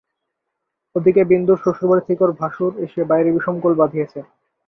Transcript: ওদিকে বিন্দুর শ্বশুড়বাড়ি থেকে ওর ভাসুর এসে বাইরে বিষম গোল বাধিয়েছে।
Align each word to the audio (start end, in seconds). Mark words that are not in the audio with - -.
ওদিকে 0.95 1.21
বিন্দুর 1.31 1.57
শ্বশুড়বাড়ি 1.63 2.03
থেকে 2.07 2.21
ওর 2.23 2.33
ভাসুর 2.39 2.71
এসে 2.85 3.01
বাইরে 3.11 3.29
বিষম 3.35 3.55
গোল 3.63 3.73
বাধিয়েছে। 3.81 4.19